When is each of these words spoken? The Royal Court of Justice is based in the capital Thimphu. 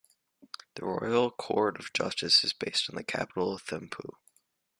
The 0.73 0.83
Royal 0.83 1.29
Court 1.29 1.77
of 1.79 1.93
Justice 1.93 2.43
is 2.43 2.53
based 2.53 2.89
in 2.89 2.95
the 2.95 3.03
capital 3.03 3.59
Thimphu. 3.59 4.15